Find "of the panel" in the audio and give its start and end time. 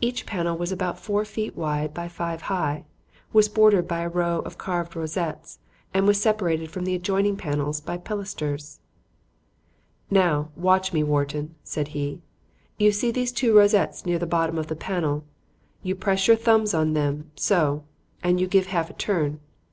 14.58-15.22